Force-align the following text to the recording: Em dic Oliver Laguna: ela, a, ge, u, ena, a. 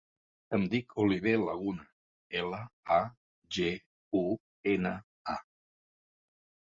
Em 0.57 0.63
dic 0.69 0.93
Oliver 1.01 1.33
Laguna: 1.41 1.83
ela, 2.39 2.61
a, 2.95 2.97
ge, 3.57 3.69
u, 4.23 4.23
ena, 4.73 4.95
a. 5.35 5.37